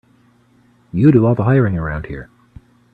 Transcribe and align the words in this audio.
You 0.91 1.11
do 1.11 1.27
all 1.27 1.35
the 1.35 1.43
hiring 1.43 1.77
around 1.77 2.07
here. 2.07 2.31